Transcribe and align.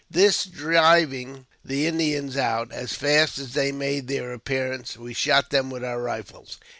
This 0.09 0.45
driving 0.45 1.45
the 1.63 1.85
Indians 1.85 2.35
out, 2.35 2.71
as 2.71 2.93
fast 2.95 3.37
as 3.37 3.53
they 3.53 3.71
made 3.71 4.07
their 4.07 4.33
appearance 4.33 4.97
we 4.97 5.13
shot 5.13 5.51
them 5.51 5.69
with 5.69 5.83
our 5.83 6.01
rifles. 6.01 6.57